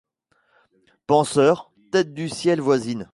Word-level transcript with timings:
Penseurs, 1.05 1.71
têtes 1.91 2.15
du 2.15 2.27
ciel 2.27 2.59
voisines 2.59 3.07